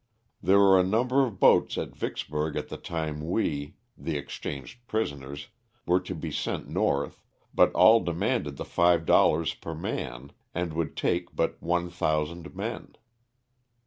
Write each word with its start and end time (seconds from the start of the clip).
There 0.41 0.57
were 0.57 0.79
a 0.79 0.83
number 0.83 1.23
of 1.23 1.39
boats 1.39 1.77
at 1.77 1.95
Vicksburg 1.95 2.55
at 2.57 2.69
the 2.69 2.77
time 2.77 3.21
we 3.29 3.75
(the 3.95 4.17
exchanged 4.17 4.87
prisoners) 4.87 5.49
were 5.85 5.99
to 5.99 6.15
be 6.15 6.31
sent 6.31 6.67
north, 6.67 7.21
but 7.53 7.71
all 7.73 7.99
demanded 7.99 8.57
the 8.57 8.65
$5 8.65 9.61
per 9.61 9.75
man 9.75 10.31
and 10.55 10.73
would 10.73 10.97
take 10.97 11.35
but 11.35 11.61
1,000 11.61 12.55
men. 12.55 12.95